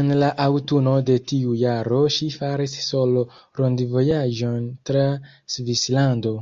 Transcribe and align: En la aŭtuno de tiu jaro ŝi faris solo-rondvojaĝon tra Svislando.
En 0.00 0.10
la 0.18 0.26
aŭtuno 0.42 0.92
de 1.08 1.16
tiu 1.30 1.54
jaro 1.62 1.98
ŝi 2.16 2.28
faris 2.34 2.74
solo-rondvojaĝon 2.84 4.70
tra 4.92 5.04
Svislando. 5.56 6.34